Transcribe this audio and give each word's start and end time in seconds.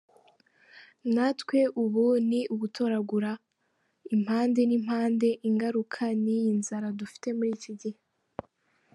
Natwe 1.13 1.59
ubu 1.81 2.05
ni 2.29 2.41
ugutoragura 2.53 3.31
impande 4.15 4.61
n’impande 4.65 5.29
ingaruka 5.47 6.01
ni 6.23 6.33
iyi 6.41 6.51
nzara 6.61 6.87
dufite 6.99 7.27
muri 7.37 7.51
ikigihe. 7.57 7.99